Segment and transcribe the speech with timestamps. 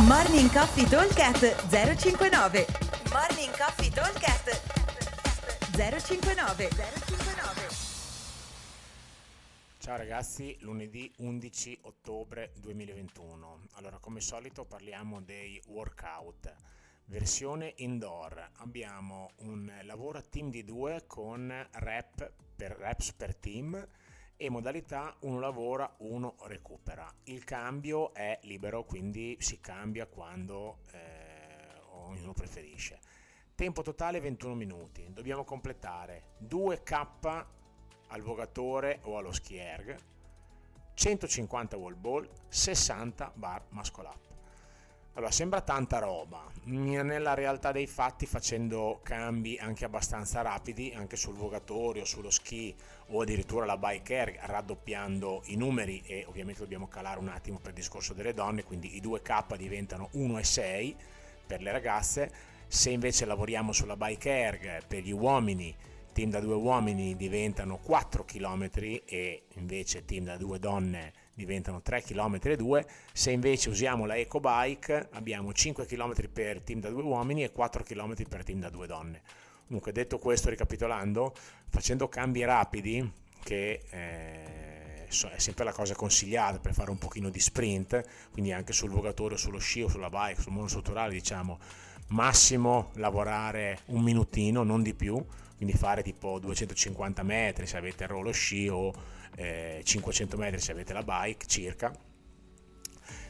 [0.00, 2.66] Morning Coffee Talkcast 059
[3.12, 4.48] Morning Coffee Talkcast
[5.76, 7.68] 059 059
[9.76, 13.66] Ciao ragazzi, lunedì 11 ottobre 2021.
[13.72, 16.54] Allora, come solito parliamo dei workout.
[17.04, 18.50] Versione indoor.
[18.60, 23.86] Abbiamo un lavoro a team di due con rep per reps per team
[24.42, 27.08] e modalità uno lavora, uno recupera.
[27.26, 32.98] Il cambio è libero, quindi si cambia quando eh, ognuno preferisce.
[33.54, 35.06] Tempo totale 21 minuti.
[35.12, 37.46] Dobbiamo completare 2K
[38.08, 39.96] al vogatore o allo ski erg,
[40.94, 44.31] 150 wall ball, 60 bar muscle up.
[45.14, 51.34] Allora, sembra tanta roba, nella realtà dei fatti facendo cambi anche abbastanza rapidi, anche sul
[51.34, 52.74] vogatorio, sullo ski
[53.08, 57.72] o addirittura la bike air, raddoppiando i numeri e ovviamente dobbiamo calare un attimo per
[57.72, 60.94] il discorso delle donne, quindi i 2K diventano 1,6
[61.46, 62.32] per le ragazze,
[62.66, 65.76] se invece lavoriamo sulla bike air per gli uomini
[66.12, 68.68] team da due uomini diventano 4 km
[69.04, 74.16] e invece team da due donne diventano 3 km e 2 se invece usiamo la
[74.16, 78.60] eco bike abbiamo 5 km per team da due uomini e 4 km per team
[78.60, 79.22] da due donne.
[79.66, 81.34] Comunque detto questo ricapitolando
[81.68, 83.10] facendo cambi rapidi
[83.42, 88.72] che eh, è sempre la cosa consigliata per fare un pochino di sprint quindi anche
[88.72, 91.58] sul vogatorio sullo sci o sulla bike sul monostrutturale diciamo
[92.08, 95.24] massimo lavorare un minutino non di più
[95.56, 98.92] quindi fare tipo 250 metri se avete il rollo sci o
[99.36, 101.94] eh, 500 metri se avete la bike circa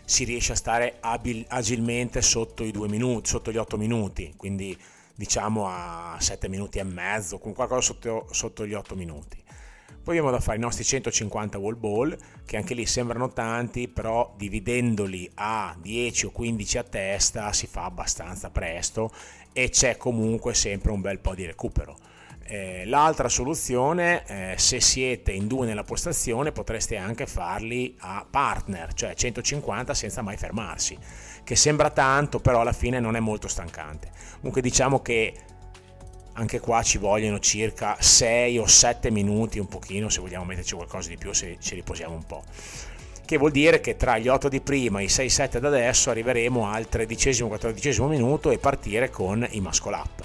[0.05, 4.77] si riesce a stare abil, agilmente sotto minuti sotto gli 8 minuti quindi
[5.15, 9.42] diciamo a 7 minuti e mezzo con qualcosa sotto, sotto gli 8 minuti
[10.03, 14.35] poi abbiamo da fare i nostri 150 wall ball, che anche lì sembrano tanti, però
[14.37, 19.13] dividendoli a 10 o 15 a testa si fa abbastanza presto
[19.53, 21.97] e c'è comunque sempre un bel po' di recupero.
[22.45, 28.93] Eh, l'altra soluzione, eh, se siete in due nella postazione, potreste anche farli a partner,
[28.95, 30.99] cioè 150 senza mai fermarsi,
[31.45, 34.11] che sembra tanto, però alla fine non è molto stancante.
[34.37, 35.35] Comunque diciamo che
[36.35, 41.09] anche qua ci vogliono circa 6 o 7 minuti, un pochino, se vogliamo metterci qualcosa
[41.09, 42.43] di più, se ci riposiamo un po'
[43.25, 46.67] che vuol dire che tra gli 8 di prima e i 6-7 da adesso arriveremo
[46.67, 50.25] al 13-14 minuto e partire con i muscle up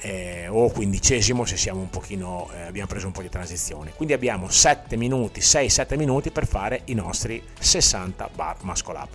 [0.00, 3.92] eh, o quindicesimo se siamo un pochino, eh, abbiamo preso un po' di transizione.
[3.94, 9.08] Quindi abbiamo 7 minuti, 6-7 minuti per fare i nostri 60 bar muscle up.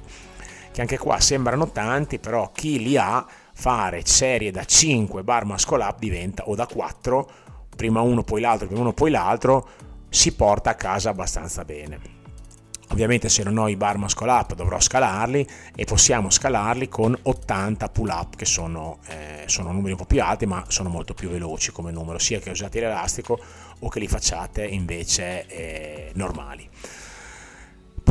[0.71, 5.83] Che anche qua sembrano tanti, però chi li ha, fare serie da 5 bar muscle
[5.83, 7.29] up diventa, o da 4,
[7.75, 9.67] prima uno poi l'altro, prima uno poi l'altro,
[10.09, 12.21] si porta a casa abbastanza bene.
[12.89, 17.89] Ovviamente se non ho i bar muscle up dovrò scalarli e possiamo scalarli con 80
[17.89, 21.29] pull up che sono, eh, sono numeri un po' più alti ma sono molto più
[21.29, 23.39] veloci come numero sia che usate l'elastico
[23.79, 26.69] o che li facciate invece eh, normali.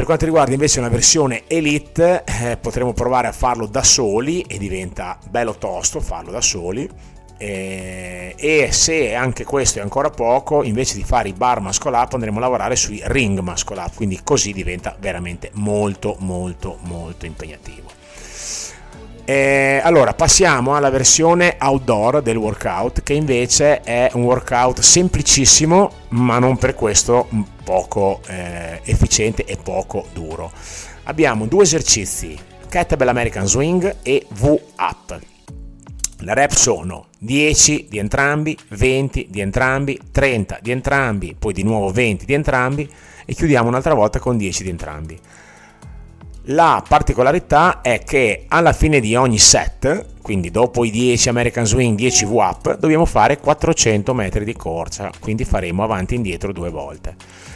[0.02, 4.58] Per quanto riguarda invece una versione Elite eh, potremo provare a farlo da soli e
[4.58, 6.90] diventa bello tosto farlo da soli.
[7.36, 12.14] Eh, e se anche questo è ancora poco invece di fare i bar muscle up
[12.14, 13.94] andremo a lavorare sui ring muscle up.
[13.94, 18.01] Quindi così diventa veramente molto molto molto impegnativo
[19.25, 26.38] eh, allora passiamo alla versione outdoor del workout che invece è un workout semplicissimo ma
[26.38, 27.28] non per questo
[27.65, 30.50] poco eh, efficiente e poco duro
[31.05, 32.38] abbiamo due esercizi
[32.69, 35.21] kettlebell american swing e v up
[36.22, 41.91] le rep sono 10 di entrambi, 20 di entrambi, 30 di entrambi, poi di nuovo
[41.91, 42.89] 20 di entrambi
[43.25, 45.19] e chiudiamo un'altra volta con 10 di entrambi.
[46.47, 51.97] La particolarità è che alla fine di ogni set, quindi dopo i 10 American Swing,
[51.97, 57.14] 10 V-Up, dobbiamo fare 400 metri di corsa, quindi faremo avanti e indietro due volte.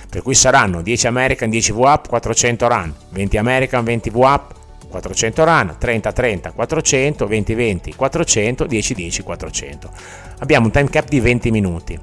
[0.08, 4.54] Per cui saranno 10 American, 10 V-Up, 400 run, 20 American, 20 V-Up,
[4.88, 9.90] 400 run, 30 30, 400, 20 20, 400, 10 10, 400.
[10.38, 11.98] Abbiamo un time cap di 20 minuti.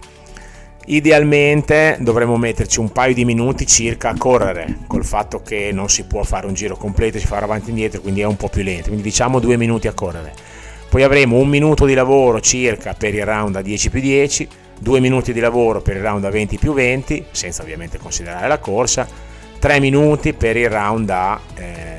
[0.86, 6.04] Idealmente dovremmo metterci un paio di minuti circa a correre, col fatto che non si
[6.04, 8.64] può fare un giro completo, si fa avanti e indietro, quindi è un po' più
[8.64, 10.34] lento, quindi diciamo due minuti a correre.
[10.90, 14.48] Poi avremo un minuto di lavoro circa per il round a 10 più 10,
[14.80, 18.60] due minuti di lavoro per il round a 20 più 20, senza ovviamente considerare la
[18.60, 19.08] corsa,
[19.60, 21.40] tre minuti per il round a...
[21.56, 21.94] Eh,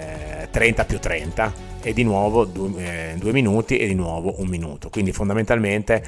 [0.55, 1.53] 30 più 30
[1.83, 2.71] e di nuovo 2
[3.19, 4.89] eh, minuti e di nuovo un minuto.
[4.89, 6.03] Quindi fondamentalmente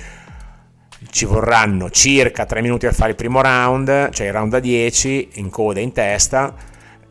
[1.10, 5.28] ci vorranno circa 3 minuti per fare il primo round, cioè il round da 10
[5.34, 6.54] in coda in testa,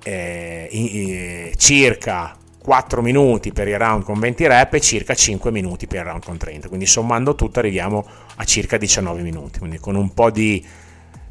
[0.03, 2.35] eh, in, circa
[2.65, 6.23] 4 minuti per il round con 20 rep e circa 5 minuti per il round
[6.25, 6.67] con 30.
[6.67, 8.03] Quindi sommando tutto arriviamo
[8.35, 9.59] a circa 19 minuti.
[9.59, 10.65] Quindi con un po' di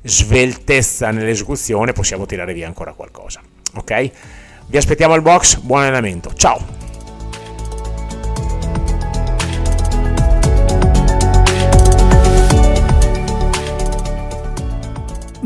[0.03, 3.41] sveltezza nell'esecuzione possiamo tirare via ancora qualcosa.
[3.75, 4.11] Ok?
[4.67, 6.33] Vi aspettiamo al box, buon allenamento.
[6.35, 6.84] Ciao!